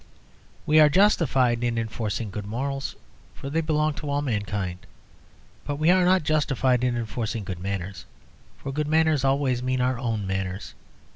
[0.65, 2.95] We are justified in enforcing good morals,
[3.35, 4.87] for they belong to all mankind;
[5.63, 8.05] but we are not justified in enforcing good manners,
[8.57, 10.73] for good manners always mean our own manners.